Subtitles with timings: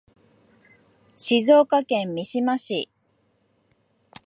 [1.15, 2.89] 静岡県三島市